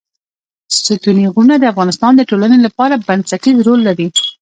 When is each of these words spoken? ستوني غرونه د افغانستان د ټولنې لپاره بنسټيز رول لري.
ستوني 0.79 1.25
غرونه 1.33 1.55
د 1.59 1.63
افغانستان 1.73 2.11
د 2.15 2.21
ټولنې 2.29 2.57
لپاره 2.65 3.01
بنسټيز 3.07 3.57
رول 3.67 3.79
لري. 3.87 4.07